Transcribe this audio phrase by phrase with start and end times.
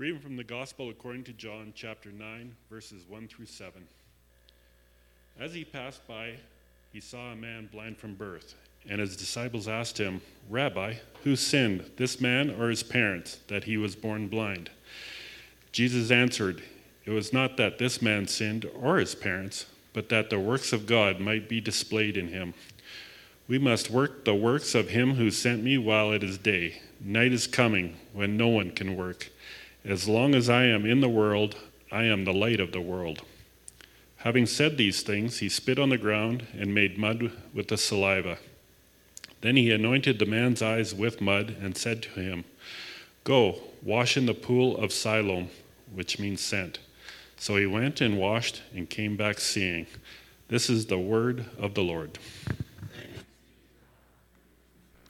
[0.00, 3.86] Reading from the Gospel according to John, chapter 9, verses 1 through 7.
[5.38, 6.36] As he passed by,
[6.90, 8.54] he saw a man blind from birth,
[8.88, 13.76] and his disciples asked him, Rabbi, who sinned, this man or his parents, that he
[13.76, 14.70] was born blind?
[15.70, 16.62] Jesus answered,
[17.04, 20.86] It was not that this man sinned or his parents, but that the works of
[20.86, 22.54] God might be displayed in him.
[23.48, 26.80] We must work the works of him who sent me while it is day.
[27.00, 29.30] Night is coming when no one can work.
[29.84, 31.56] As long as I am in the world,
[31.90, 33.22] I am the light of the world.
[34.18, 38.38] Having said these things, he spit on the ground and made mud with the saliva.
[39.40, 42.44] Then he anointed the man's eyes with mud and said to him,
[43.24, 45.48] Go, wash in the pool of Siloam,
[45.92, 46.78] which means sent.
[47.36, 49.86] So he went and washed and came back seeing.
[50.48, 52.18] This is the word of the Lord.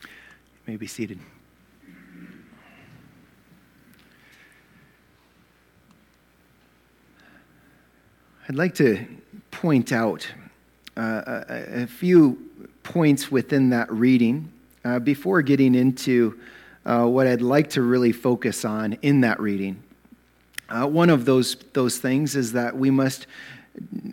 [0.00, 0.08] You
[0.66, 1.18] may be seated.
[8.50, 9.06] I'd like to
[9.52, 10.26] point out
[10.96, 12.50] uh, a, a, few
[12.82, 14.50] points within that reading
[14.84, 16.36] uh, before getting into
[16.84, 19.80] uh, what I'd like to really focus on in that reading.
[20.68, 23.28] Uh, one of those, those things is that we must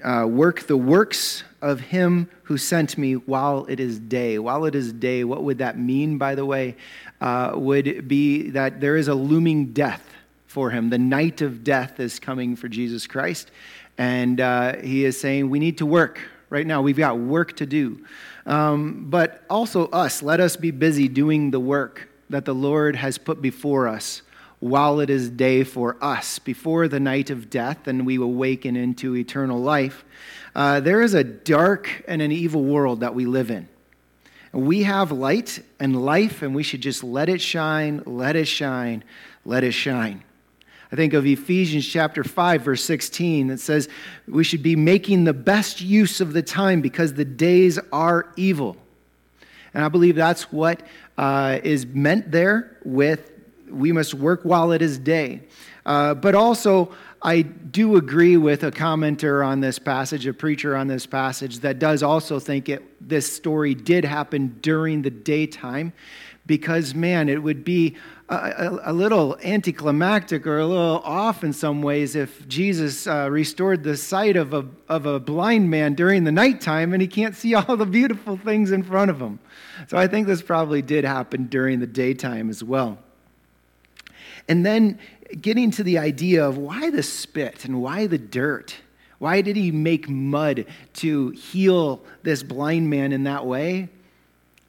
[0.03, 4.37] uh, work the works of him who sent me while it is day.
[4.37, 6.75] While it is day, what would that mean, by the way?
[7.19, 10.07] Uh, would be that there is a looming death
[10.45, 10.89] for him.
[10.89, 13.51] The night of death is coming for Jesus Christ.
[13.97, 16.81] And uh, he is saying, we need to work right now.
[16.81, 18.05] We've got work to do.
[18.45, 23.17] Um, but also, us, let us be busy doing the work that the Lord has
[23.17, 24.21] put before us
[24.59, 29.15] while it is day for us, before the night of death and we awaken into
[29.15, 30.03] eternal life.
[30.55, 33.67] Uh, there is a dark and an evil world that we live in.
[34.51, 39.03] We have light and life, and we should just let it shine, let it shine,
[39.45, 40.23] let it shine.
[40.91, 43.89] I think of Ephesians chapter 5, verse 16, that says
[44.27, 48.77] we should be making the best use of the time because the days are evil.
[49.73, 50.81] And I believe that's what
[51.17, 53.31] uh, is meant there with
[53.69, 55.41] we must work while it is day.
[55.85, 60.87] Uh, but also, I do agree with a commenter on this passage, a preacher on
[60.87, 65.93] this passage, that does also think it, this story did happen during the daytime
[66.47, 67.95] because, man, it would be
[68.29, 73.83] a, a, little anticlimactic or a little off in some ways if Jesus uh, restored
[73.83, 77.53] the sight of a, of a blind man during the nighttime and he can't see
[77.55, 79.39] all the beautiful things in front of him.
[79.87, 82.97] So I think this probably did happen during the daytime as well.
[84.47, 84.99] And then
[85.41, 88.75] getting to the idea of why the spit and why the dirt?
[89.19, 90.65] Why did he make mud
[90.95, 93.89] to heal this blind man in that way?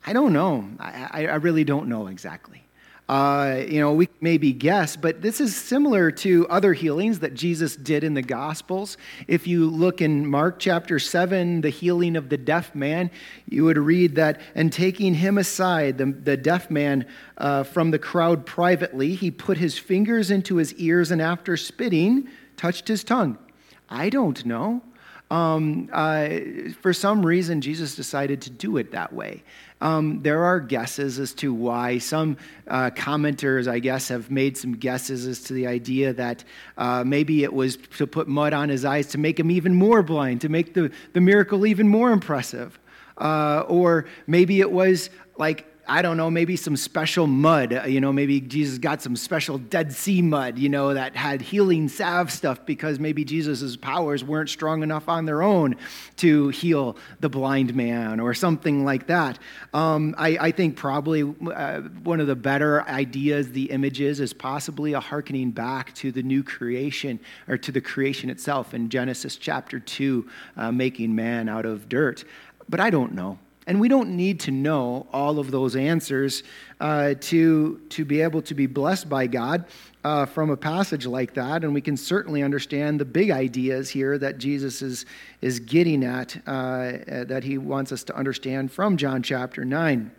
[0.08, 0.66] I don't know.
[0.80, 2.64] I, I really don't know exactly.
[3.10, 7.76] Uh, you know, we maybe guess, but this is similar to other healings that Jesus
[7.76, 8.96] did in the Gospels.
[9.26, 13.10] If you look in Mark chapter 7, the healing of the deaf man,
[13.50, 17.04] you would read that, and taking him aside, the, the deaf man
[17.36, 22.30] uh, from the crowd privately, he put his fingers into his ears and after spitting,
[22.56, 23.36] touched his tongue.
[23.90, 24.82] I don't know.
[25.30, 26.28] Um, uh,
[26.80, 29.42] for some reason, Jesus decided to do it that way.
[29.80, 31.98] Um, there are guesses as to why.
[31.98, 36.44] Some uh, commenters, I guess, have made some guesses as to the idea that
[36.76, 40.02] uh, maybe it was to put mud on his eyes to make him even more
[40.02, 42.78] blind, to make the, the miracle even more impressive.
[43.18, 47.72] Uh, or maybe it was like I don't know, maybe some special mud.
[47.72, 51.40] Uh, you know, maybe Jesus got some special Dead Sea mud, you know, that had
[51.40, 55.76] healing salve stuff because maybe Jesus' powers weren't strong enough on their own
[56.16, 59.38] to heal the blind man or something like that.
[59.72, 64.92] Um, I, I, think probably uh, one of the better ideas, the images, is possibly
[64.92, 67.18] a hearkening back to the new creation
[67.48, 72.24] or to the creation itself in Genesis chapter 2, uh, making man out of dirt.
[72.68, 73.38] But I don't know.
[73.68, 76.42] And we don't need to know all of those answers
[76.80, 79.66] uh, to, to be able to be blessed by God
[80.04, 81.64] uh, from a passage like that.
[81.64, 85.04] And we can certainly understand the big ideas here that Jesus is,
[85.42, 90.12] is getting at, uh, that he wants us to understand from John chapter 9.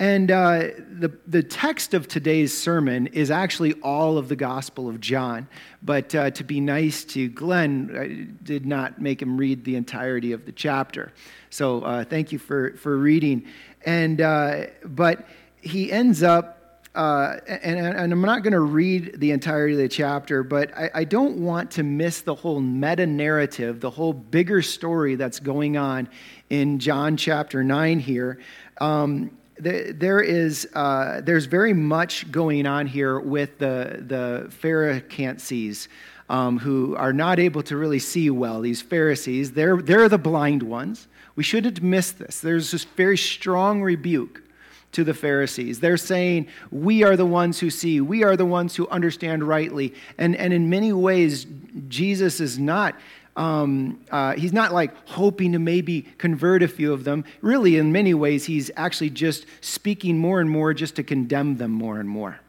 [0.00, 5.00] And uh, the, the text of today's sermon is actually all of the Gospel of
[5.00, 5.48] John.
[5.82, 10.30] But uh, to be nice to Glenn, I did not make him read the entirety
[10.32, 11.12] of the chapter.
[11.50, 13.44] So uh, thank you for, for reading.
[13.84, 15.26] And, uh, but
[15.60, 19.88] he ends up, uh, and, and, I'm not going to read the entirety of the
[19.88, 24.62] chapter, but I, I don't want to miss the whole meta narrative, the whole bigger
[24.62, 26.08] story that's going on
[26.50, 28.38] in John chapter 9 here.
[28.80, 29.30] Um,
[29.60, 35.88] there is uh, there's very much going on here with the the Pharisees
[36.28, 38.60] um, who are not able to really see well.
[38.60, 41.08] These Pharisees, they're they're the blind ones.
[41.36, 42.40] We shouldn't miss this.
[42.40, 44.42] There's this very strong rebuke
[44.92, 45.80] to the Pharisees.
[45.80, 49.94] They're saying, We are the ones who see, we are the ones who understand rightly.
[50.16, 51.46] And, and in many ways,
[51.88, 52.94] Jesus is not.
[53.38, 57.24] Um, uh, he's not like hoping to maybe convert a few of them.
[57.40, 61.70] Really, in many ways, he's actually just speaking more and more just to condemn them
[61.70, 62.40] more and more.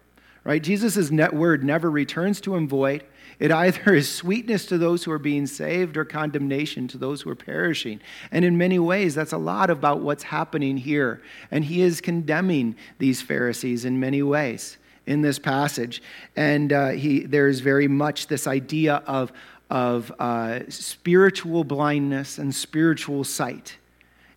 [0.44, 0.64] Right?
[0.64, 3.04] Jesus' net word never returns to him void.
[3.38, 7.30] It either is sweetness to those who are being saved or condemnation to those who
[7.30, 8.02] are perishing.
[8.32, 11.22] And in many ways, that's a lot about what's happening here.
[11.52, 16.02] And he is condemning these Pharisees in many ways in this passage.
[16.36, 19.32] And uh, he, there's very much this idea of,
[19.70, 23.78] of uh, spiritual blindness and spiritual sight.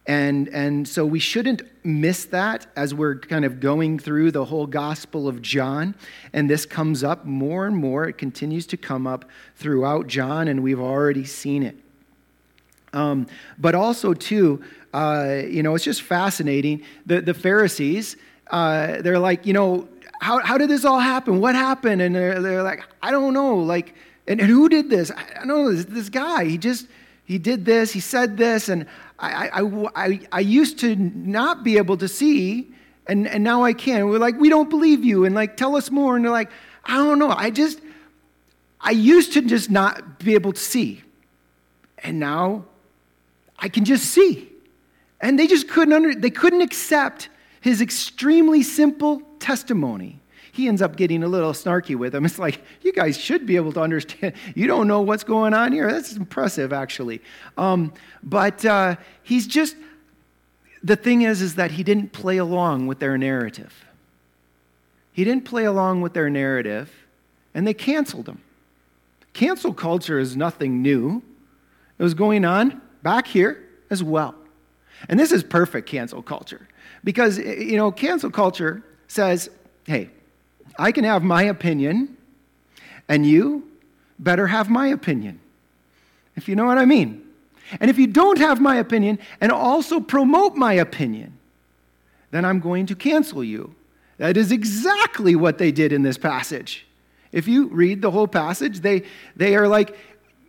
[0.07, 4.67] And, and so we shouldn't miss that as we're kind of going through the whole
[4.67, 5.95] Gospel of John.
[6.33, 8.09] And this comes up more and more.
[8.09, 9.25] It continues to come up
[9.57, 11.77] throughout John, and we've already seen it.
[12.93, 14.63] Um, but also, too,
[14.93, 16.83] uh, you know, it's just fascinating.
[17.07, 18.17] The, the Pharisees,
[18.49, 19.89] uh, they're like, you know,
[20.21, 21.41] how, how did this all happen?
[21.41, 22.03] What happened?
[22.03, 23.57] And they're, they're like, I don't know.
[23.57, 23.95] Like,
[24.27, 25.11] and, and who did this?
[25.11, 25.73] I don't know.
[25.73, 26.87] This, this guy, he just,
[27.25, 28.87] he did this, he said this, and
[29.19, 32.69] I, I, I, I used to not be able to see,
[33.07, 34.09] and, and now I can.
[34.09, 36.17] We're like, we don't believe you, and like, tell us more.
[36.17, 36.51] And they're like,
[36.85, 37.31] I don't know.
[37.31, 37.81] I just,
[38.81, 41.03] I used to just not be able to see,
[41.99, 42.65] and now
[43.59, 44.49] I can just see.
[45.21, 47.29] And they just couldn't under, they couldn't accept
[47.61, 50.19] his extremely simple testimony
[50.53, 52.27] he ends up getting a little snarky with them.
[52.27, 54.35] It's like, you guys should be able to understand.
[54.55, 55.91] You don't know what's going on here.
[55.91, 57.23] That's impressive, actually.
[57.57, 59.75] Um, but uh, he's just,
[60.83, 63.87] the thing is, is that he didn't play along with their narrative.
[65.13, 66.93] He didn't play along with their narrative,
[67.55, 68.43] and they canceled him.
[69.33, 71.23] Cancel culture is nothing new.
[71.99, 74.35] It was going on back here as well.
[75.09, 76.69] And this is perfect cancel culture
[77.05, 79.49] because, you know, cancel culture says,
[79.85, 80.11] hey,
[80.79, 82.17] I can have my opinion,
[83.09, 83.69] and you
[84.19, 85.41] better have my opinion,
[86.37, 87.23] if you know what I mean.
[87.81, 91.39] And if you don't have my opinion and also promote my opinion,
[92.31, 93.75] then I'm going to cancel you.
[94.19, 96.87] That is exactly what they did in this passage.
[97.33, 99.05] If you read the whole passage, they,
[99.37, 99.97] they are like,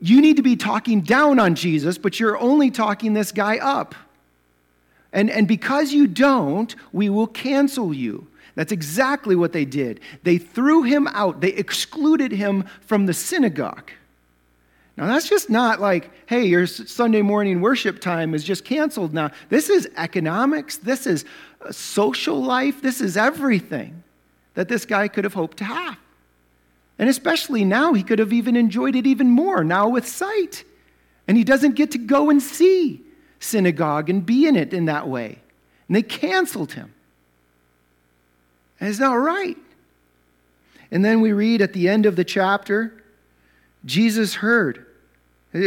[0.02, 3.96] you need to be talking down on Jesus, but you're only talking this guy up.
[5.14, 8.28] And, and because you don't, we will cancel you.
[8.56, 10.00] That's exactly what they did.
[10.24, 13.92] They threw him out, they excluded him from the synagogue.
[14.96, 19.32] Now, that's just not like, hey, your Sunday morning worship time is just canceled now.
[19.50, 21.26] This is economics, this is
[21.62, 24.04] uh, social life, this is everything
[24.54, 25.98] that this guy could have hoped to have.
[27.00, 30.64] And especially now, he could have even enjoyed it even more now with sight.
[31.28, 33.02] And he doesn't get to go and see
[33.40, 35.40] synagogue and be in it in that way.
[35.88, 36.93] And they canceled him.
[38.84, 39.56] And it's not right.
[40.92, 43.02] And then we read at the end of the chapter,
[43.86, 44.86] Jesus heard.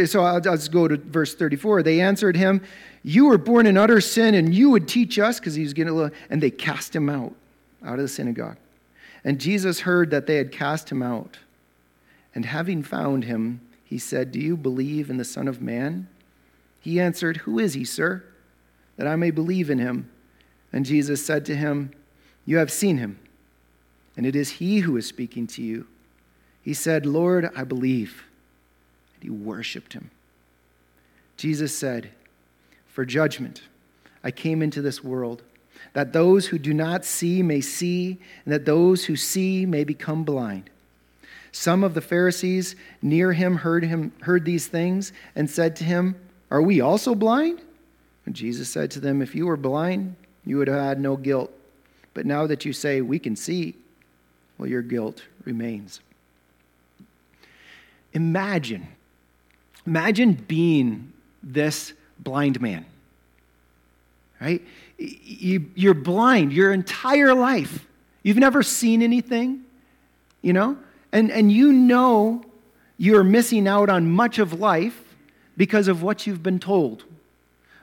[0.05, 1.81] So I'll, just go to verse 34.
[1.81, 2.61] They answered him,
[3.01, 5.93] You were born in utter sin, and you would teach us, because he was getting
[5.93, 7.33] a little, and they cast him out,
[7.83, 8.57] out of the synagogue.
[9.23, 11.39] And Jesus heard that they had cast him out.
[12.35, 16.07] And having found him, he said, Do you believe in the Son of Man?
[16.81, 18.23] He answered, Who is he, sir?
[18.97, 20.07] That I may believe in him.
[20.71, 21.93] And Jesus said to him,
[22.47, 23.19] you have seen him,
[24.15, 25.85] and it is he who is speaking to you.
[26.63, 28.23] He said, Lord, I believe.
[29.15, 30.09] And he worshiped him.
[31.35, 32.09] Jesus said,
[32.87, 33.63] For judgment
[34.23, 35.43] I came into this world,
[35.91, 40.23] that those who do not see may see, and that those who see may become
[40.23, 40.69] blind.
[41.51, 46.15] Some of the Pharisees near him heard, him, heard these things and said to him,
[46.49, 47.61] Are we also blind?
[48.25, 51.51] And Jesus said to them, If you were blind, you would have had no guilt.
[52.17, 53.75] But now that you say, we can see,
[54.57, 55.99] well, your guilt remains.
[58.11, 58.87] Imagine,
[59.85, 62.87] imagine being this blind man,
[64.41, 64.63] right?
[64.97, 67.85] You, are blind your entire life.
[68.23, 69.63] You've never seen anything,
[70.41, 70.75] you know?
[71.11, 72.43] And, and you know
[72.97, 75.13] you're missing out on much of life
[75.55, 77.03] because of what you've been told.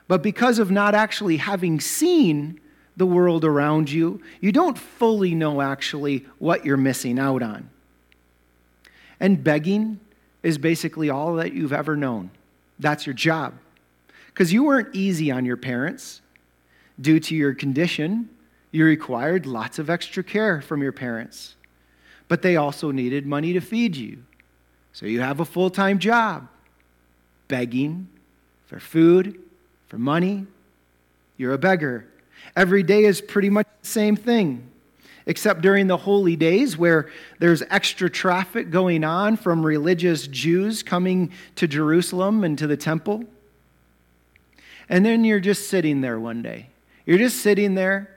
[0.09, 2.59] But because of not actually having seen
[2.97, 7.69] the world around you, you don't fully know actually what you're missing out on.
[9.19, 9.99] And begging
[10.43, 12.31] is basically all that you've ever known.
[12.79, 13.53] That's your job.
[14.27, 16.21] Because you weren't easy on your parents
[16.99, 18.29] due to your condition.
[18.71, 21.55] You required lots of extra care from your parents,
[22.27, 24.23] but they also needed money to feed you.
[24.91, 26.47] So you have a full time job,
[27.47, 28.07] begging
[28.65, 29.39] for food,
[29.87, 30.45] for money.
[31.37, 32.07] You're a beggar.
[32.55, 34.69] Every day is pretty much the same thing,
[35.25, 37.09] except during the holy days where
[37.39, 43.25] there's extra traffic going on from religious Jews coming to Jerusalem and to the temple.
[44.87, 46.67] And then you're just sitting there one day.
[47.05, 48.09] You're just sitting there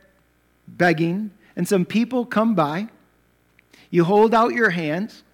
[0.69, 2.89] begging, and some people come by.
[3.91, 5.25] You hold out your hands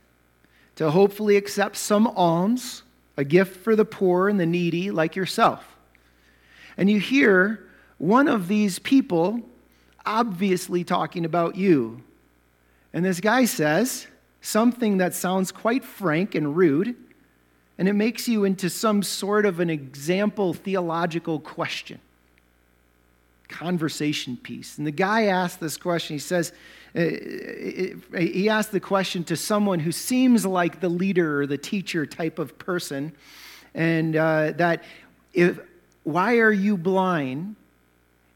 [0.77, 2.83] to hopefully accept some alms,
[3.17, 5.77] a gift for the poor and the needy like yourself.
[6.77, 7.61] And you hear
[7.99, 9.41] one of these people
[10.07, 12.03] obviously talking about you.
[12.93, 14.07] And this guy says
[14.41, 16.95] something that sounds quite frank and rude,
[17.79, 21.99] and it makes you into some sort of an example theological question,
[23.49, 24.79] conversation piece.
[24.79, 26.15] And the guy asked this question.
[26.15, 26.53] He says,
[26.95, 27.01] uh,
[28.17, 32.39] he asked the question to someone who seems like the leader or the teacher type
[32.39, 33.13] of person,
[33.75, 34.85] and uh, that
[35.33, 35.59] if,
[36.05, 37.57] why are you blind?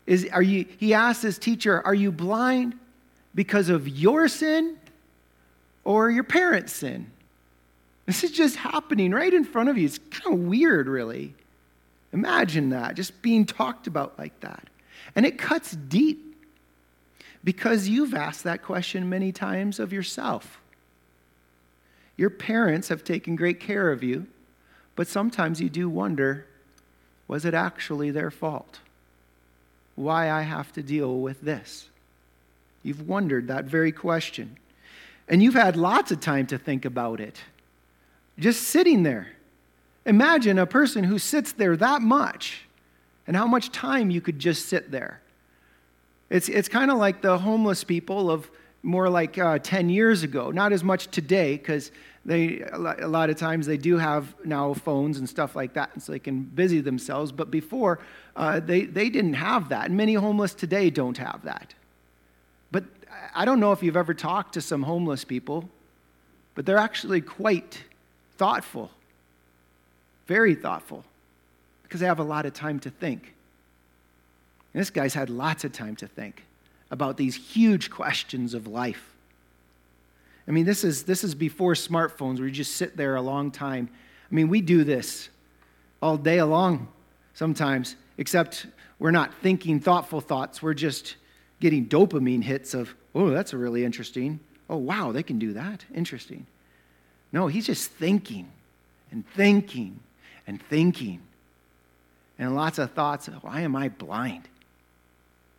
[0.09, 2.79] Is, are you, he asked his teacher, Are you blind
[3.35, 4.79] because of your sin
[5.85, 7.11] or your parents' sin?
[8.07, 9.85] This is just happening right in front of you.
[9.85, 11.35] It's kind of weird, really.
[12.15, 14.69] Imagine that, just being talked about like that.
[15.15, 16.43] And it cuts deep
[17.45, 20.59] because you've asked that question many times of yourself.
[22.17, 24.27] Your parents have taken great care of you,
[24.97, 26.47] but sometimes you do wonder
[27.29, 28.79] was it actually their fault?
[29.99, 31.89] Why I have to deal with this?
[32.85, 34.57] You've wondered that very question.
[35.29, 37.41] And you've had lots of time to think about it
[38.39, 39.31] just sitting there.
[40.07, 42.61] Imagine a person who sits there that much
[43.27, 45.21] and how much time you could just sit there.
[46.31, 48.49] It's, it's kind of like the homeless people of
[48.85, 51.91] more like uh, 10 years ago, not as much today because
[52.29, 56.03] they a lot of times they do have now phones and stuff like that and
[56.03, 57.99] so they can busy themselves but before
[58.37, 61.75] uh, they, they didn't have that and many homeless today don't have that
[62.71, 62.85] but
[63.35, 65.69] i don't know if you've ever talked to some homeless people
[66.59, 67.85] but they're actually quite
[68.37, 68.91] thoughtful,
[70.27, 71.05] very thoughtful,
[71.85, 73.33] because they have a lot of time to think.
[74.75, 76.43] And this guy's had lots of time to think
[76.91, 79.08] about these huge questions of life.
[80.49, 83.51] I mean, this is, this is before smartphones where you just sit there a long
[83.51, 83.91] time.
[84.31, 85.29] I mean, we do this
[86.01, 86.89] all day long
[87.35, 88.67] sometimes, except
[88.99, 90.63] we're not thinking thoughtful thoughts.
[90.63, 91.17] We're just
[91.61, 94.41] getting dopamine hits of, oh, that's really interesting.
[94.71, 95.85] Oh, wow, they can do that.
[95.95, 96.47] Interesting.
[97.31, 98.51] No, he's just thinking
[99.11, 100.01] and thinking
[100.47, 101.21] and thinking.
[102.39, 104.49] And lots of thoughts of, why am I blind?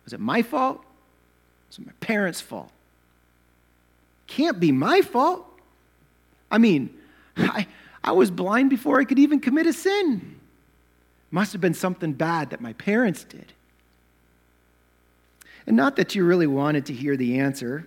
[0.04, 0.82] Was it my fault?
[1.68, 2.72] Was it my parents' fault?
[4.30, 5.44] Can't be my fault.
[6.50, 6.96] I mean,
[7.36, 7.66] I,
[8.02, 10.36] I was blind before I could even commit a sin.
[11.30, 13.52] Must have been something bad that my parents did.
[15.66, 17.86] And not that you really wanted to hear the answer,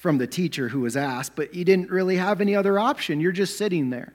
[0.00, 3.20] from the teacher who was asked, but you didn't really have any other option.
[3.20, 4.14] You're just sitting there.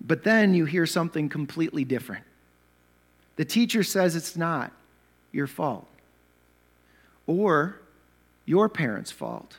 [0.00, 2.24] But then you hear something completely different.
[3.34, 4.70] The teacher says it's not
[5.32, 5.88] your fault
[7.26, 7.80] or
[8.50, 9.56] your parents' fault,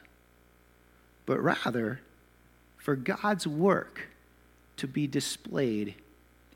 [1.26, 2.00] but rather
[2.78, 4.10] for God's work
[4.78, 5.96] to be displayed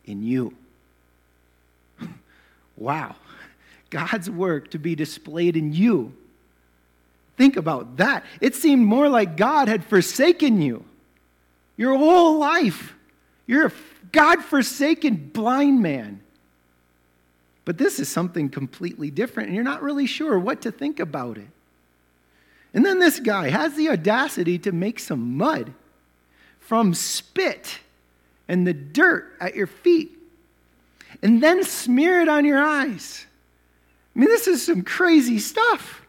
[0.05, 0.55] in you.
[2.77, 3.15] wow.
[3.89, 6.13] God's work to be displayed in you
[7.37, 8.23] Think about that.
[8.39, 10.85] It seemed more like God had forsaken you
[11.77, 12.93] your whole life.
[13.45, 13.71] You're a
[14.11, 16.21] God forsaken blind man.
[17.65, 21.37] But this is something completely different, and you're not really sure what to think about
[21.37, 21.47] it.
[22.75, 25.73] And then this guy has the audacity to make some mud
[26.59, 27.79] from spit
[28.49, 30.11] and the dirt at your feet
[31.23, 33.25] and then smear it on your eyes.
[34.13, 36.05] I mean, this is some crazy stuff.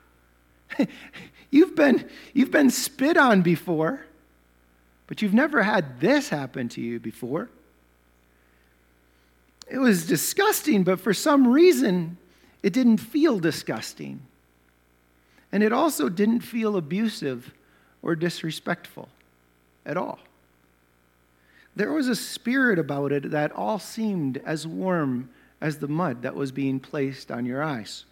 [1.50, 4.04] you've, been, you've been spit on before,
[5.06, 7.49] but you've never had this happen to you before.
[9.68, 12.16] It was disgusting, but for some reason,
[12.64, 14.20] it didn't feel disgusting.
[15.57, 17.55] And it also didn't feel abusive
[18.03, 19.09] or disrespectful
[19.87, 20.19] at all.
[21.75, 26.35] There was a spirit about it that all seemed as warm as the mud that
[26.35, 28.05] was being placed on your eyes.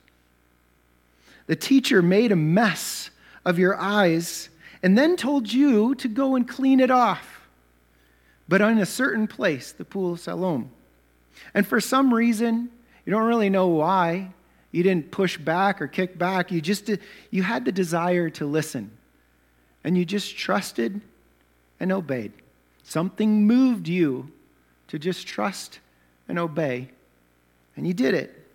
[1.47, 3.11] The teacher made a mess
[3.45, 4.49] of your eyes
[4.83, 7.47] and then told you to go and clean it off,
[8.49, 10.71] but in a certain place, the pool of Siloam.
[11.53, 12.71] And for some reason,
[13.05, 14.31] you don't really know why,
[14.75, 16.51] You didn't push back or kick back.
[16.51, 16.91] You just
[17.31, 18.91] you had the desire to listen.
[19.85, 21.01] And you just trusted
[21.79, 22.33] and obeyed.
[22.83, 24.33] Something moved you
[24.89, 25.79] to just trust
[26.29, 26.89] and obey.
[27.77, 28.49] And you did it.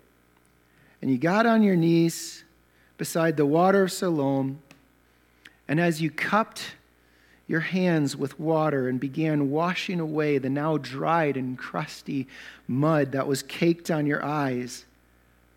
[1.01, 2.43] And you got on your knees
[2.97, 4.59] beside the water of Siloam.
[5.69, 6.73] And as you cupped
[7.47, 12.27] your hands with water and began washing away the now dried and crusty
[12.67, 14.83] mud that was caked on your eyes,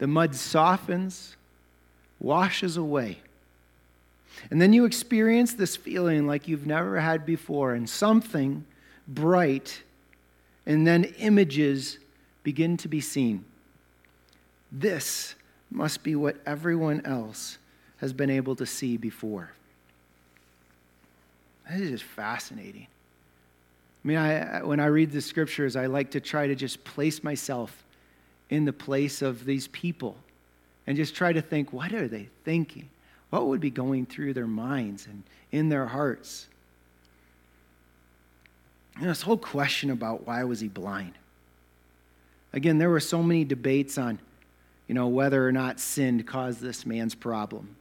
[0.02, 1.36] the mud softens,
[2.18, 3.18] washes away.
[4.50, 8.64] And then you experience this feeling like you've never had before, and something
[9.06, 9.84] bright,
[10.66, 11.98] and then images
[12.42, 13.44] begin to be seen.
[14.72, 15.36] This
[15.70, 17.58] must be what everyone else
[17.98, 19.52] has been able to see before.
[21.70, 22.88] This is just fascinating.
[24.04, 27.22] I mean, I, when I read the scriptures, I like to try to just place
[27.22, 27.84] myself
[28.52, 30.14] in the place of these people
[30.86, 32.86] and just try to think, what are they thinking?
[33.30, 36.48] What would be going through their minds and in their hearts?
[38.96, 41.14] You know, this whole question about why was he blind?
[42.52, 44.18] Again, there were so many debates on,
[44.86, 47.74] you know, whether or not sin caused this man's problem.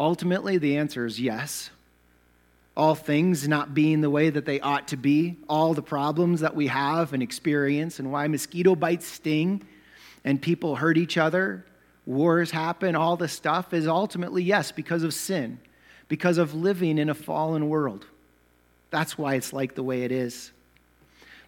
[0.00, 1.70] Ultimately, the answer is yes.
[2.76, 6.56] All things not being the way that they ought to be, all the problems that
[6.56, 9.62] we have and experience, and why mosquito bites sting
[10.24, 11.64] and people hurt each other,
[12.06, 15.58] wars happen, all this stuff is ultimately yes, because of sin,
[16.08, 18.06] because of living in a fallen world.
[18.90, 20.52] That's why it's like the way it is.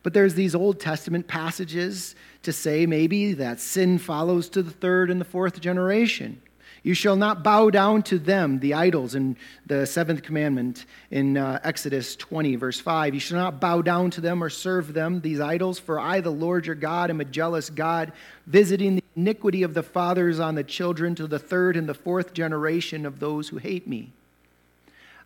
[0.03, 5.11] But there's these Old Testament passages to say maybe that sin follows to the third
[5.11, 6.41] and the fourth generation.
[6.87, 11.59] You shall not bow down to them, the idols, in the seventh commandment in uh,
[11.65, 13.13] Exodus 20, verse 5.
[13.13, 16.31] You shall not bow down to them or serve them, these idols, for I, the
[16.31, 18.13] Lord your God, am a jealous God,
[18.47, 22.33] visiting the iniquity of the fathers on the children to the third and the fourth
[22.33, 24.13] generation of those who hate me.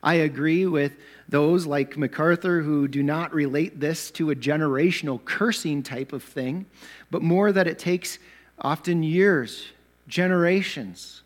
[0.03, 0.93] I agree with
[1.29, 6.65] those like MacArthur who do not relate this to a generational cursing type of thing,
[7.11, 8.19] but more that it takes
[8.59, 9.67] often years,
[10.09, 11.21] generations,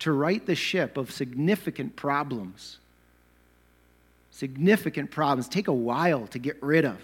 [0.00, 2.78] to right the ship of significant problems.
[4.30, 7.00] Significant problems take a while to get rid of.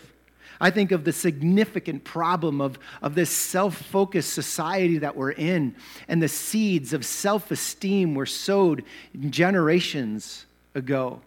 [0.61, 5.75] I think of the significant problem of, of this self focused society that we're in,
[6.07, 8.85] and the seeds of self esteem were sowed
[9.31, 11.21] generations ago.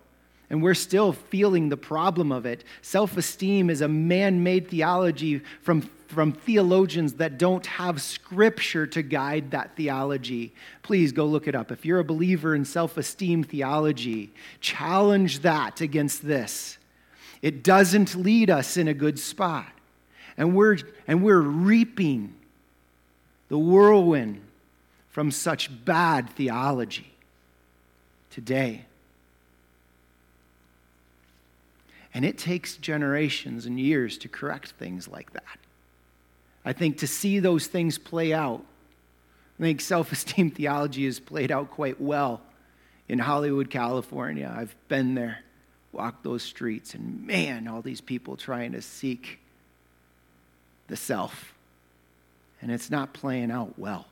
[0.50, 2.64] And we're still feeling the problem of it.
[2.82, 9.02] Self esteem is a man made theology from, from theologians that don't have scripture to
[9.02, 10.54] guide that theology.
[10.84, 11.72] Please go look it up.
[11.72, 14.32] If you're a believer in self esteem theology,
[14.62, 16.78] challenge that against this.
[17.42, 19.68] It doesn't lead us in a good spot.
[20.38, 22.36] And we're, and we're reaping
[23.50, 24.42] the whirlwind
[25.10, 27.12] from such bad theology
[28.30, 28.86] today.
[32.18, 35.60] And it takes generations and years to correct things like that.
[36.66, 38.66] I think to see those things play out,
[39.60, 42.42] I think self esteem theology has played out quite well
[43.08, 44.52] in Hollywood, California.
[44.52, 45.44] I've been there,
[45.92, 49.38] walked those streets, and man, all these people trying to seek
[50.88, 51.54] the self.
[52.64, 54.08] And it's not playing out well.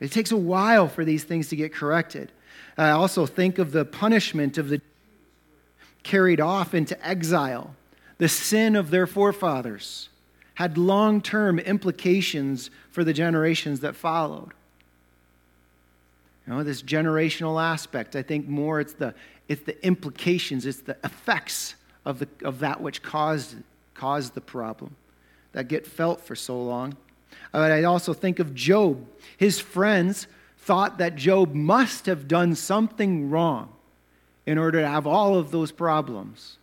[0.00, 2.32] It takes a while for these things to get corrected.
[2.76, 4.80] I also think of the punishment of the
[6.08, 7.74] carried off into exile.
[8.16, 10.08] The sin of their forefathers
[10.54, 14.52] had long term implications for the generations that followed.
[16.46, 19.14] You know, this generational aspect, I think more it's the,
[19.48, 21.74] it's the implications, it's the effects
[22.06, 23.56] of, the, of that which caused,
[23.92, 24.96] caused the problem
[25.52, 26.96] that get felt for so long.
[27.52, 29.06] Uh, but I also think of Job.
[29.36, 33.74] His friends thought that Job must have done something wrong
[34.48, 36.56] in order to have all of those problems.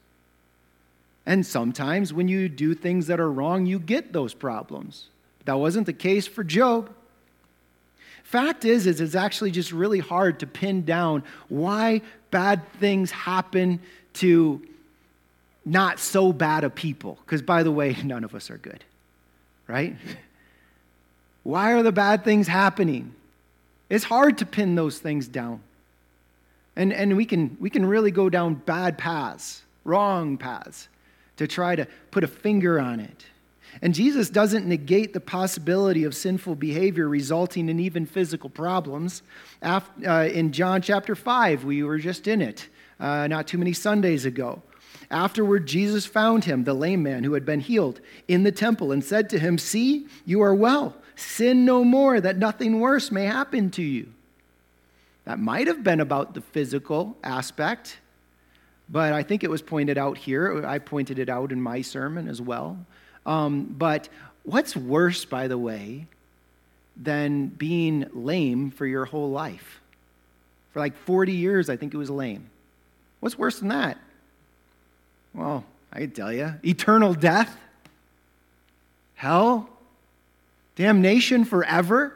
[1.23, 5.05] And sometimes when you do things that are wrong, you get those problems.
[5.45, 6.89] That wasn't the case for Job.
[8.23, 13.79] Fact is, is it's actually just really hard to pin down why bad things happen
[14.13, 14.67] to
[15.63, 17.19] not so bad a people.
[17.23, 18.83] Because, by the way, none of us are good,
[19.67, 19.95] right?
[21.43, 23.13] Why are the bad things happening?
[23.87, 25.61] It's hard to pin those things down.
[26.75, 30.89] And, and we, can, we can really go down bad paths, wrong paths,
[31.37, 33.25] to try to put a finger on it.
[33.81, 39.21] And Jesus doesn't negate the possibility of sinful behavior resulting in even physical problems.
[39.61, 42.67] After, uh, in John chapter 5, we were just in it
[42.99, 44.61] uh, not too many Sundays ago.
[45.11, 49.03] Afterward, Jesus found him, the lame man who had been healed, in the temple and
[49.03, 50.95] said to him, See, you are well.
[51.15, 54.11] sin no more, that nothing worse may happen to you.
[55.25, 57.97] That might have been about the physical aspect,
[58.89, 60.65] but I think it was pointed out here.
[60.65, 62.77] I pointed it out in my sermon as well.
[63.25, 64.07] Um, but
[64.43, 66.05] what's worse, by the way,
[66.95, 69.81] than being lame for your whole life?
[70.71, 72.49] For like 40 years, I think it was lame.
[73.19, 73.97] What's worse than that?
[75.33, 77.57] Well, I tell you eternal death,
[79.15, 79.69] hell,
[80.75, 82.13] damnation forever.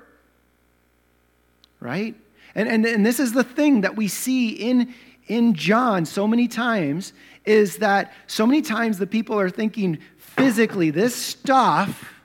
[1.79, 2.15] Right?
[2.55, 4.93] And, and, and this is the thing that we see in,
[5.27, 7.13] in John so many times
[7.45, 12.21] is that so many times the people are thinking physically, this stuff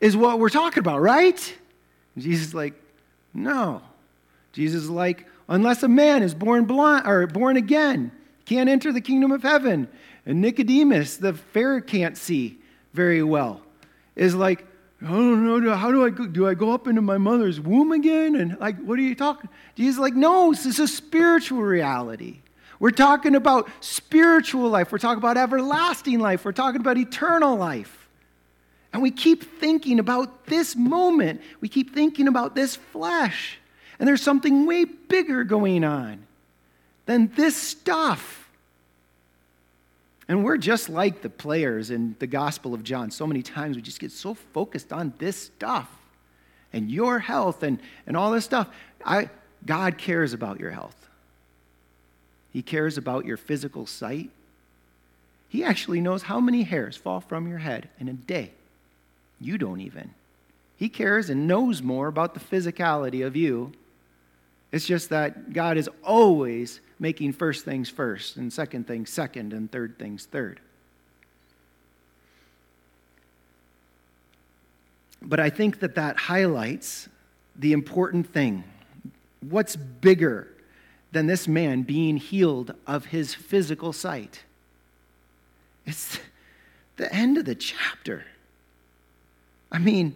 [0.00, 1.56] is what we're talking about, right?
[2.16, 2.74] Jesus is like,
[3.32, 3.82] no.
[4.52, 8.12] Jesus is like, unless a man is born blind or born again,
[8.44, 9.88] can't enter the kingdom of heaven.
[10.26, 12.58] And Nicodemus, the Pharisee, can't see
[12.92, 13.62] very well,
[14.14, 14.66] is like,
[15.02, 16.26] I don't know, how do I go?
[16.26, 18.36] Do I go up into my mother's womb again?
[18.36, 19.50] And like, what are you talking?
[19.74, 22.38] Jesus like, no, this is a spiritual reality.
[22.80, 24.92] We're talking about spiritual life.
[24.92, 26.44] We're talking about everlasting life.
[26.44, 28.08] We're talking about eternal life.
[28.92, 31.40] And we keep thinking about this moment.
[31.60, 33.58] We keep thinking about this flesh.
[33.98, 36.26] And there's something way bigger going on
[37.06, 38.43] than this stuff.
[40.28, 43.10] And we're just like the players in the Gospel of John.
[43.10, 45.88] So many times we just get so focused on this stuff
[46.72, 48.68] and your health and, and all this stuff.
[49.04, 49.28] I,
[49.66, 51.08] God cares about your health,
[52.52, 54.30] He cares about your physical sight.
[55.48, 58.50] He actually knows how many hairs fall from your head in a day.
[59.40, 60.10] You don't even.
[60.76, 63.72] He cares and knows more about the physicality of you.
[64.72, 69.70] It's just that God is always making first things first, and second things second, and
[69.70, 70.60] third things third.
[75.22, 77.08] But I think that that highlights
[77.56, 78.64] the important thing.
[79.40, 80.48] What's bigger
[81.12, 84.42] than this man being healed of his physical sight?
[85.86, 86.18] It's
[86.96, 88.24] the end of the chapter.
[89.72, 90.14] I mean,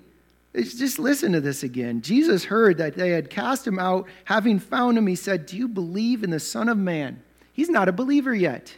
[0.62, 2.02] just listen to this again.
[2.02, 4.06] Jesus heard that they had cast him out.
[4.24, 7.22] Having found him, he said, Do you believe in the Son of Man?
[7.52, 8.76] He's not a believer yet.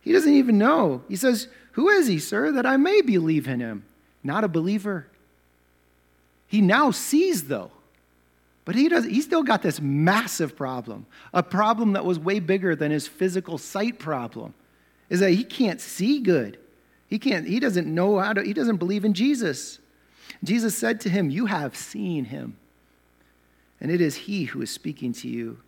[0.00, 1.02] He doesn't even know.
[1.08, 3.84] He says, Who is he, sir, that I may believe in him?
[4.22, 5.06] Not a believer.
[6.46, 7.70] He now sees, though.
[8.64, 12.76] But he does he still got this massive problem, a problem that was way bigger
[12.76, 14.54] than his physical sight problem.
[15.08, 16.58] Is that he can't see good.
[17.08, 19.80] He can't, he doesn't know how to, he doesn't believe in Jesus.
[20.42, 22.56] Jesus said to him, You have seen him,
[23.80, 25.58] and it is he who is speaking to you.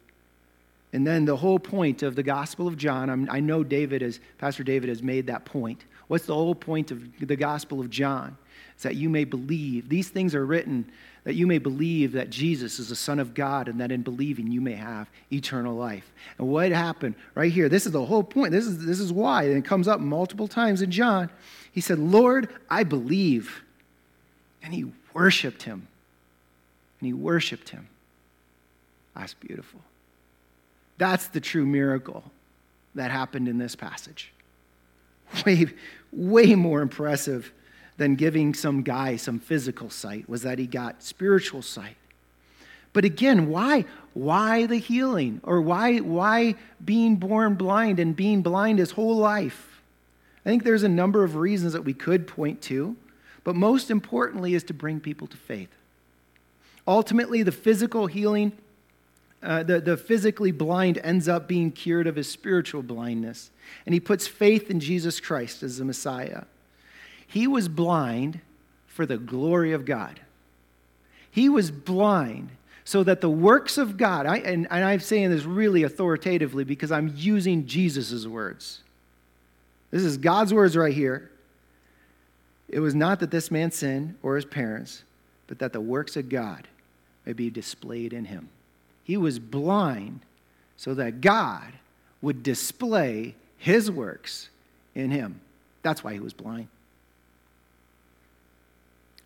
[0.93, 4.21] And then the whole point of the Gospel of John, I'm, i know David has,
[4.39, 5.85] Pastor David has made that point.
[6.09, 8.37] What's the whole point of the Gospel of John?
[8.75, 9.89] It's that you may believe.
[9.89, 10.91] These things are written
[11.25, 14.51] that you may believe that Jesus is the Son of God and that in believing
[14.51, 16.13] you may have eternal life.
[16.39, 17.69] And what happened right here?
[17.69, 18.51] This is the whole point.
[18.51, 19.45] This is, this is why.
[19.45, 21.31] And it comes up multiple times in John.
[21.71, 23.63] He said, Lord, I believe.
[24.63, 25.87] And he worshiped him.
[27.01, 27.89] And he worshiped him.
[29.15, 29.81] That's beautiful.
[30.99, 32.25] That's the true miracle
[32.95, 34.33] that happened in this passage.
[35.47, 35.67] Way,
[36.13, 37.53] way more impressive
[37.97, 41.97] than giving some guy some physical sight was that he got spiritual sight.
[42.93, 43.87] But again, why?
[44.13, 45.41] Why the healing?
[45.43, 49.81] Or why, why being born blind and being blind his whole life?
[50.45, 52.97] I think there's a number of reasons that we could point to.
[53.45, 55.75] But most importantly, is to bring people to faith.
[56.87, 58.53] Ultimately, the physical healing,
[59.43, 63.51] uh, the, the physically blind ends up being cured of his spiritual blindness.
[63.87, 66.45] And he puts faith in Jesus Christ as the Messiah.
[67.27, 68.41] He was blind
[68.87, 70.21] for the glory of God.
[71.31, 72.51] He was blind
[72.85, 76.93] so that the works of God, I, and, and I'm saying this really authoritatively because
[76.93, 78.81] I'm using Jesus' words.
[79.91, 81.31] This is God's words right here.
[82.73, 85.05] It was not that this man sinned or his parents,
[85.47, 86.67] but that the works of God
[87.27, 88.49] may be displayed in him.
[89.05, 90.21] He was blind
[90.77, 91.73] so that God
[92.23, 94.49] would display his works
[94.95, 95.41] in him.
[95.83, 96.69] That's why he was blind.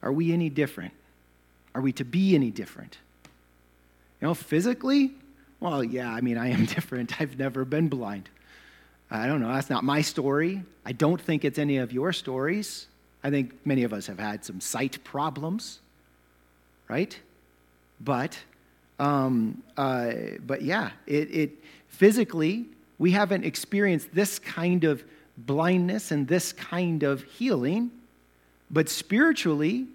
[0.03, 0.93] Are we any different?
[1.75, 2.99] Are we to be any different?
[4.21, 5.13] You know, physically,
[5.61, 7.21] well, yeah, I mean, I am different.
[7.21, 8.29] I've never been blind.
[9.11, 9.53] I don't know.
[9.53, 10.63] That's not my story.
[10.85, 12.87] I don't think it's any of your stories.
[13.27, 15.81] I think many of us have had some sight problems,
[16.87, 17.19] right?
[18.01, 18.39] But,
[19.01, 20.13] um, uh,
[20.47, 21.51] but yeah, it, it
[21.89, 22.67] physically
[23.01, 25.03] we haven't experienced this kind of
[25.37, 27.91] blindness and this kind of healing,
[28.71, 29.89] but spiritually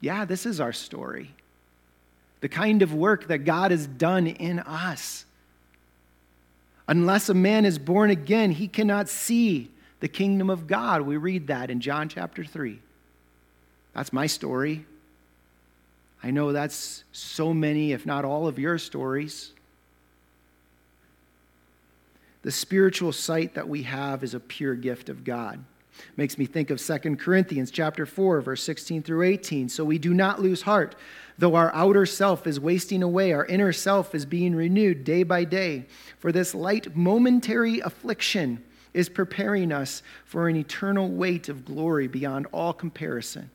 [0.00, 1.32] Yeah, this is our story.
[2.42, 5.24] The kind of work that God has done in us.
[6.86, 9.68] Unless a man is born again, he cannot see
[10.00, 11.02] the kingdom of God.
[11.02, 12.78] We read that in John chapter 3.
[13.94, 14.84] That's my story.
[16.22, 19.52] I know that's so many, if not all, of your stories.
[22.42, 25.64] The spiritual sight that we have is a pure gift of God.
[26.16, 29.68] Makes me think of 2 Corinthians chapter 4 verse 16 through 18.
[29.68, 30.94] So we do not lose heart,
[31.38, 35.42] though our outer self is wasting away, our inner self is being renewed day by
[35.42, 35.86] day.
[36.18, 38.62] For this light momentary affliction
[38.94, 43.50] is preparing us for an eternal weight of glory beyond all comparison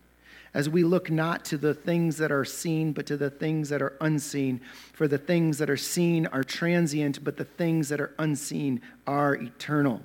[0.53, 3.81] as we look not to the things that are seen, but to the things that
[3.81, 4.61] are unseen.
[4.93, 9.35] For the things that are seen are transient, but the things that are unseen are
[9.35, 10.01] eternal.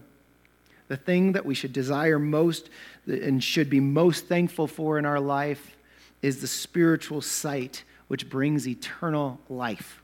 [0.88, 2.70] The thing that we should desire most
[3.06, 5.76] and should be most thankful for in our life
[6.22, 10.02] is the spiritual sight which brings eternal life.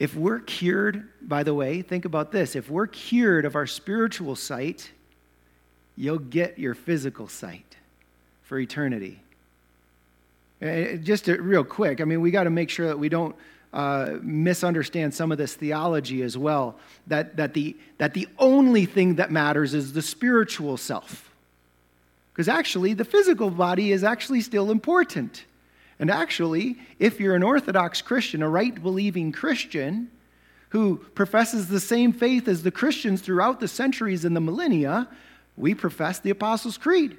[0.00, 4.34] If we're cured, by the way, think about this if we're cured of our spiritual
[4.34, 4.90] sight,
[5.94, 7.76] you'll get your physical sight
[8.42, 9.20] for eternity.
[10.62, 13.36] Eh, just to, real quick, I mean, we got to make sure that we don't
[13.74, 16.76] uh, misunderstand some of this theology as well.
[17.06, 21.30] That, that, the, that the only thing that matters is the spiritual self.
[22.32, 25.44] Because actually, the physical body is actually still important.
[26.00, 30.10] And actually, if you're an Orthodox Christian, a right believing Christian,
[30.70, 35.06] who professes the same faith as the Christians throughout the centuries and the millennia,
[35.58, 37.18] we profess the Apostles' Creed,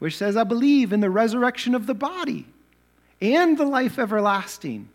[0.00, 2.44] which says, I believe in the resurrection of the body
[3.22, 4.88] and the life everlasting.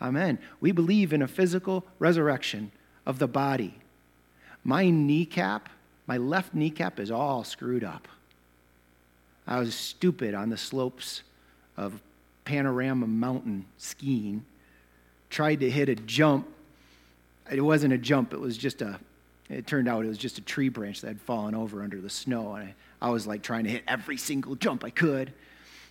[0.00, 0.38] Amen.
[0.60, 2.72] We believe in a physical resurrection
[3.04, 3.74] of the body.
[4.64, 5.68] My kneecap,
[6.06, 8.08] my left kneecap is all screwed up.
[9.46, 11.22] I was stupid on the slopes
[11.76, 12.00] of
[12.50, 14.44] Panorama Mountain skiing.
[15.30, 16.48] Tried to hit a jump.
[17.48, 18.98] It wasn't a jump, it was just a
[19.48, 22.10] it turned out it was just a tree branch that had fallen over under the
[22.10, 22.54] snow.
[22.54, 25.32] And I, I was like trying to hit every single jump I could.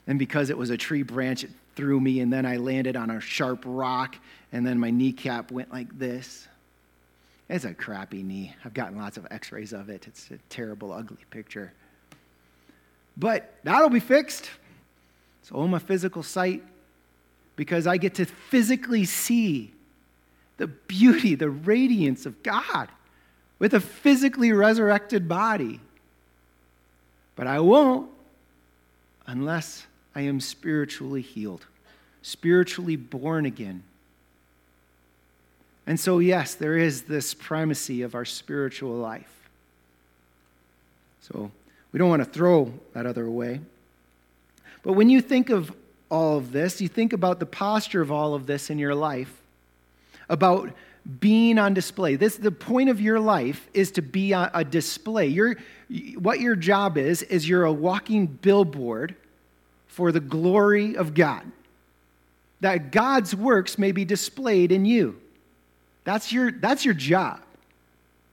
[0.08, 2.22] And because it was a tree branch, it threw me.
[2.22, 4.15] And then I landed on a sharp rock.
[4.54, 6.48] And then my kneecap went like this.
[7.50, 8.56] It's a crappy knee.
[8.63, 10.08] I've gotten lots of x rays of it.
[10.08, 11.74] It's a terrible, ugly picture.
[13.17, 14.50] But that'll be fixed.
[15.50, 16.62] So, oh, my physical sight,
[17.56, 19.74] because I get to physically see
[20.58, 22.88] the beauty, the radiance of God
[23.58, 25.80] with a physically resurrected body.
[27.36, 28.12] But I won't
[29.26, 31.66] unless I am spiritually healed,
[32.22, 33.84] spiritually born again.
[35.88, 39.50] And so, yes, there is this primacy of our spiritual life.
[41.22, 41.50] So,
[41.92, 43.62] we don't want to throw that other away.
[44.84, 45.72] But when you think of
[46.10, 49.32] all of this, you think about the posture of all of this in your life,
[50.28, 50.72] about
[51.20, 52.15] being on display.
[52.15, 55.28] This the point of your life is to be a, a display.
[55.28, 55.56] Your,
[56.15, 59.15] what your job is is you're a walking billboard
[59.88, 61.44] for the glory of God.
[62.62, 65.20] That God's works may be displayed in you.
[66.04, 67.39] That's your, that's your job,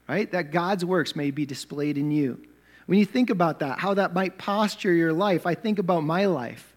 [0.07, 0.29] right?
[0.31, 2.39] That God's works may be displayed in you.
[2.87, 6.25] When you think about that, how that might posture your life, I think about my
[6.25, 6.73] life.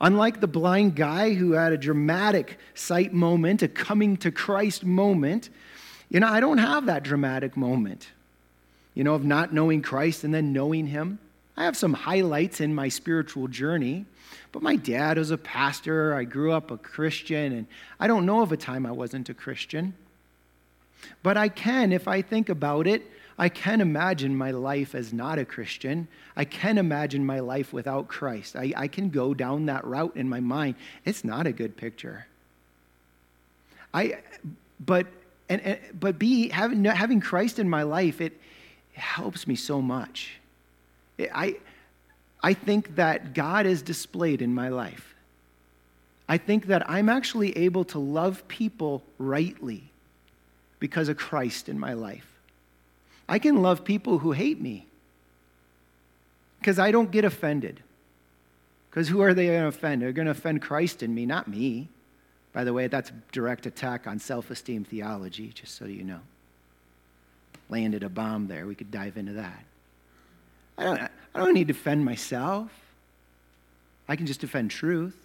[0.00, 5.50] Unlike the blind guy who had a dramatic sight moment, a coming to Christ moment,
[6.08, 8.08] you know, I don't have that dramatic moment,
[8.94, 11.18] you know, of not knowing Christ and then knowing Him.
[11.56, 14.06] I have some highlights in my spiritual journey,
[14.50, 16.14] but my dad was a pastor.
[16.14, 17.66] I grew up a Christian, and
[18.00, 19.94] I don't know of a time I wasn't a Christian.
[21.22, 25.38] But I can, if I think about it, I can imagine my life as not
[25.38, 26.06] a Christian.
[26.36, 28.54] I can imagine my life without Christ.
[28.54, 30.76] I, I can go down that route in my mind.
[31.04, 32.26] It's not a good picture.
[33.92, 34.18] I,
[34.78, 35.06] but,
[35.48, 38.32] and, and but B, having, having Christ in my life, it,
[38.94, 40.38] it helps me so much.
[41.18, 41.56] It, I,
[42.42, 45.14] I think that God is displayed in my life.
[46.28, 49.90] I think that I'm actually able to love people rightly
[50.78, 52.33] because of Christ in my life.
[53.28, 54.86] I can love people who hate me
[56.58, 57.82] because I don't get offended.
[58.90, 60.02] Because who are they going to offend?
[60.02, 61.88] They're going to offend Christ in me, not me.
[62.52, 66.20] By the way, that's direct attack on self esteem theology, just so you know.
[67.68, 68.66] Landed a bomb there.
[68.66, 69.64] We could dive into that.
[70.78, 72.70] I don't, I don't need to defend myself.
[74.08, 75.16] I can just defend truth.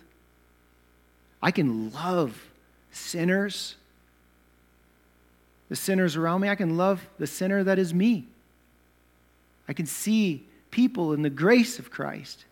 [1.42, 2.48] I can love
[2.92, 3.76] sinners
[5.70, 6.50] the sinners around me.
[6.50, 8.26] I can love the sinner that is me.
[9.68, 12.46] I can see people in the grace of Christ.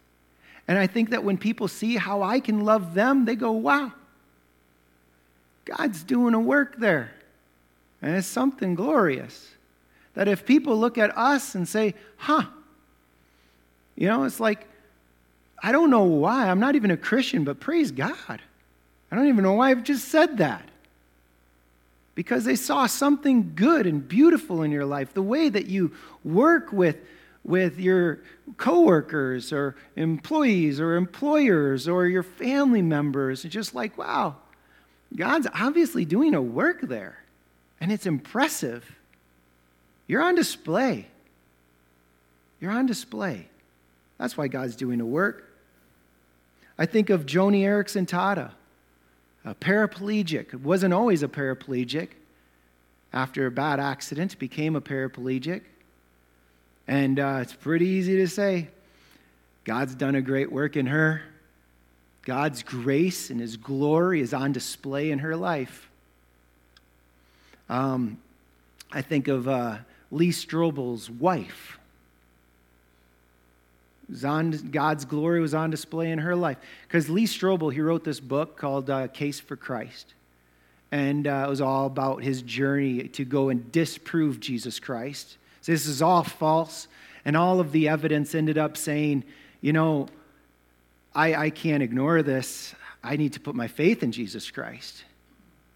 [0.68, 3.92] And I think that when people see how I can love them, they go, wow,
[5.66, 7.12] God's doing a work there.
[8.02, 9.50] And it's something glorious.
[10.14, 12.44] That if people look at us and say, huh,
[13.96, 14.68] you know, it's like,
[15.62, 16.50] I don't know why.
[16.50, 18.42] I'm not even a Christian, but praise God.
[19.12, 20.64] I don't even know why I've just said that.
[22.18, 26.74] Because they saw something good and beautiful in your life, the way that you work
[26.74, 26.98] with,
[27.44, 28.22] with your
[28.58, 34.38] coworkers or employees or employers or your family members, and just like, wow,
[35.16, 37.24] God's obviously doing a work there.
[37.80, 38.96] And it's impressive.
[40.08, 41.06] You're on display.
[42.60, 43.48] You're on display.
[44.18, 45.48] That's why God's doing a work.
[46.80, 48.54] I think of Joni Eareckson Tada,
[49.48, 50.54] a paraplegic.
[50.62, 52.10] Wasn't always a paraplegic.
[53.14, 55.62] After a bad accident, became a paraplegic.
[56.86, 58.68] And uh, it's pretty easy to say,
[59.64, 61.22] God's done a great work in her.
[62.24, 65.90] God's grace and His glory is on display in her life.
[67.70, 68.18] Um,
[68.92, 69.78] I think of uh,
[70.12, 71.80] Lee Strobel's wife.
[74.24, 76.58] On, God's glory was on display in her life.
[76.88, 80.14] Because Lee Strobel, he wrote this book called uh, Case for Christ.
[80.92, 85.38] And uh, it was all about his journey to go and disprove Jesus Christ.
[85.62, 86.88] So this is all false.
[87.26, 89.26] And all of the evidence ended up saying,
[89.60, 90.08] you know,
[91.14, 92.74] I, I can't ignore this.
[93.04, 95.04] I need to put my faith in Jesus Christ.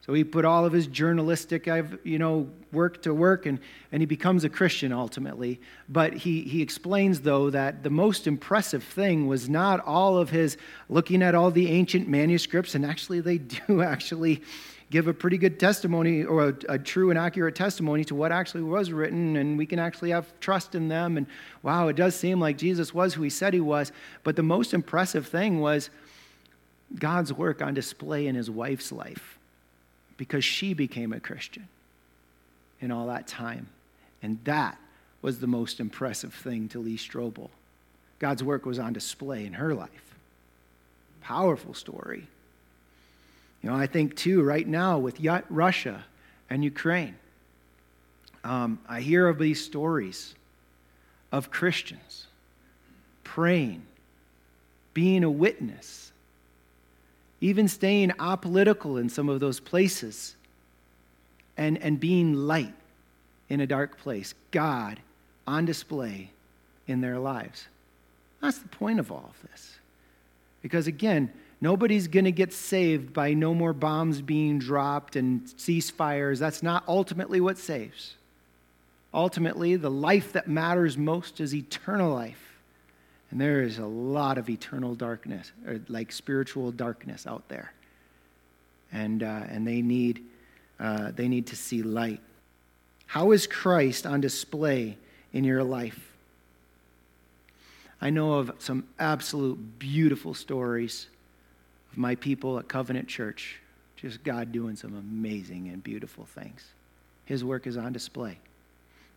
[0.06, 1.68] So he put all of his journalistic,
[2.04, 3.60] you know, work to work, and,
[3.92, 5.62] and he becomes a Christian ultimately.
[5.90, 10.58] But he, he explains, though, that the most impressive thing was not all of his
[10.90, 13.38] looking at all the ancient manuscripts, and actually they
[13.68, 14.42] do actually
[14.90, 18.64] give a pretty good testimony or a, a, true and accurate testimony to what actually
[18.64, 21.16] was written, and we can actually have trust in them.
[21.16, 21.28] And
[21.62, 23.92] wow, it does seem like Jesus was who he said he was.
[24.24, 25.92] But the most impressive thing was
[26.96, 29.38] God's work on display in his wife's life
[30.22, 31.68] because she became a Christian
[32.80, 33.68] in all that time.
[34.22, 34.78] And that
[35.24, 37.50] was the most impressive thing to Lee Strobel.
[38.20, 40.14] God's work was on display in her life.
[41.22, 42.28] Powerful story.
[43.64, 46.06] You know, I think too, right now with Russia
[46.52, 47.16] and Ukraine,
[48.44, 50.36] um, I hear of these stories
[51.32, 52.28] of Christians
[53.24, 53.82] praying,
[54.94, 56.11] being a witness,
[57.42, 60.36] even staying apolitical in some of those places
[61.58, 62.74] and, and being light
[63.50, 64.34] in a dark place.
[64.52, 65.00] God
[65.48, 66.30] on display
[66.88, 67.66] in their lives.
[68.42, 69.78] That's the point of all of this.
[70.62, 76.38] Because again, nobody's going to get saved by no more bombs being dropped and ceasefires.
[76.38, 78.16] That's not ultimately what saves.
[79.14, 82.51] Ultimately, the life that matters most is eternal life.
[83.32, 87.72] And there is a lot of eternal darkness, or like spiritual darkness out there.
[88.92, 90.26] And, uh, and they, need,
[90.80, 92.20] uh, they need to see light.
[93.08, 94.98] How is Christ on display
[95.32, 96.12] in your life?
[98.02, 101.08] I know of some absolute beautiful stories
[101.92, 103.60] of my people at Covenant Church.
[103.96, 106.66] Just God doing some amazing and beautiful things.
[107.26, 108.40] His work is on display.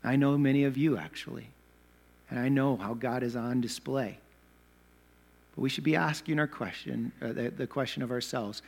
[0.04, 1.48] I know many of you actually.
[2.34, 4.18] And I know how God is on display.
[5.54, 8.60] But we should be asking our question, uh, the, the question of ourselves.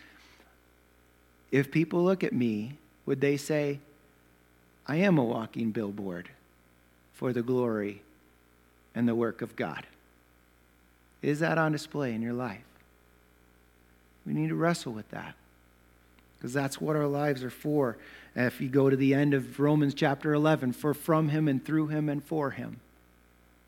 [1.50, 2.74] If people look at me,
[3.06, 3.80] would they say,
[4.86, 6.28] I am a walking billboard
[7.14, 8.02] for the glory
[8.94, 9.84] and the work of God?
[11.20, 12.62] Is that on display in your life?
[14.24, 15.34] We need to wrestle with that
[16.38, 17.96] because that's what our lives are for.
[18.36, 21.88] If you go to the end of Romans chapter 11, for from him and through
[21.88, 22.78] him and for him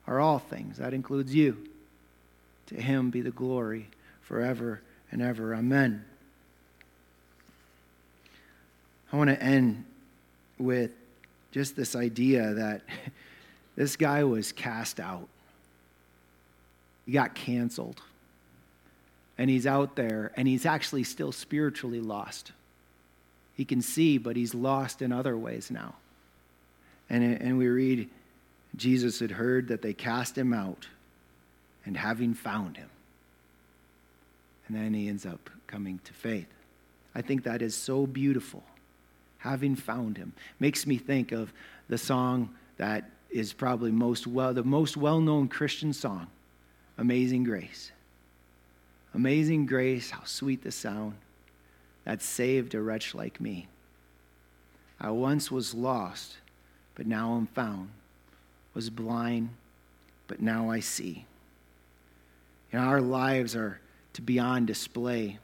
[0.08, 0.78] are all things.
[0.78, 1.58] That includes you.
[2.68, 3.88] To him be the glory
[4.22, 4.80] forever
[5.12, 5.54] and ever.
[5.54, 6.04] Amen.
[9.12, 9.84] I want to end
[10.58, 10.90] with
[11.52, 12.82] just this idea that
[13.76, 15.28] this guy was cast out.
[17.06, 18.00] He got canceled.
[19.36, 22.52] And he's out there, and he's actually still spiritually lost.
[23.54, 25.94] He can see, but he's lost in other ways now.
[27.08, 28.10] And, and we read
[28.76, 30.86] Jesus had heard that they cast him out,
[31.84, 32.90] and having found him.
[34.66, 36.48] And then he ends up coming to faith.
[37.14, 38.62] I think that is so beautiful.
[39.38, 41.52] Having found him makes me think of
[41.88, 46.26] the song that is probably most well the most well-known Christian song,
[46.98, 47.92] Amazing Grace.
[49.14, 51.14] Amazing grace, how sweet the sound
[52.04, 53.66] that saved a wretch like me.
[55.00, 56.36] I once was lost,
[56.94, 57.88] but now I'm found
[58.78, 59.48] was blind,
[60.28, 61.26] but now I see.
[62.70, 63.80] And our lives are
[64.12, 65.40] to be on display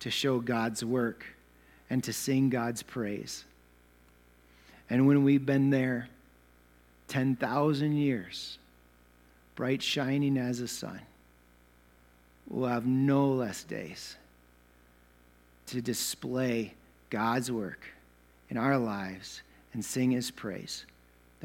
[0.00, 1.26] to show God's work
[1.90, 3.44] and to sing God's praise.
[4.88, 6.08] And when we've been there
[7.08, 8.56] 10,000 years,
[9.56, 11.02] bright shining as a sun,
[12.48, 14.16] we'll have no less days
[15.66, 16.72] to display
[17.10, 17.88] God's work
[18.48, 19.42] in our lives
[19.74, 20.86] and sing his praise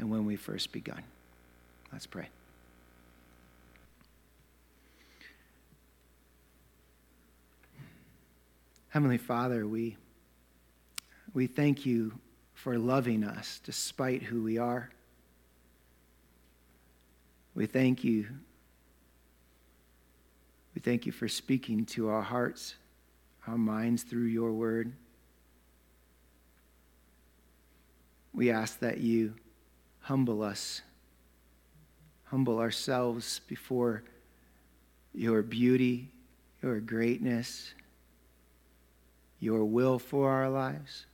[0.00, 1.02] than when we first begun.
[1.92, 2.26] Let's pray.
[8.88, 9.98] Heavenly Father, we,
[11.34, 12.18] we thank you
[12.54, 14.88] for loving us despite who we are.
[17.54, 18.26] We thank you.
[20.74, 22.74] We thank you for speaking to our hearts,
[23.46, 24.94] our minds through your word.
[28.32, 29.34] We ask that you
[30.00, 30.82] humble us,
[32.24, 34.02] humble ourselves before
[35.12, 36.08] your beauty,
[36.62, 37.74] your greatness,
[39.38, 41.06] your will for our lives.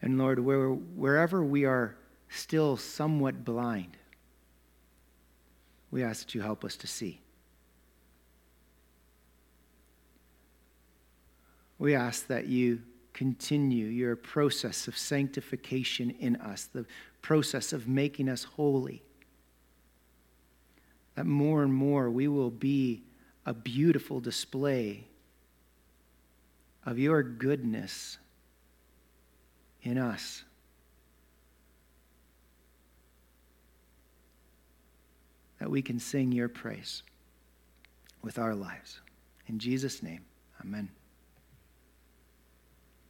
[0.00, 1.94] And Lord, where, wherever we are
[2.28, 3.96] still somewhat blind,
[5.90, 7.20] we ask that you help us to see.
[11.78, 12.80] We ask that you
[13.12, 16.86] continue your process of sanctification in us, the
[17.20, 19.02] process of making us holy.
[21.14, 23.02] That more and more we will be
[23.44, 25.04] a beautiful display
[26.84, 28.18] of your goodness
[29.82, 30.44] in us.
[35.58, 37.02] That we can sing your praise
[38.22, 39.00] with our lives.
[39.46, 40.24] In Jesus' name,
[40.64, 40.88] amen.